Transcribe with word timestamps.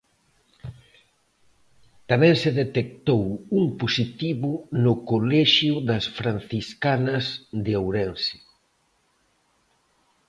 Tamén 2.09 2.33
se 2.41 2.49
detectou 2.61 3.23
un 3.59 3.65
positivo 3.81 4.51
no 4.83 4.93
colexio 5.11 5.73
das 5.89 6.05
Franciscanas 6.17 7.25
de 7.65 7.71
Ourense. 7.83 8.37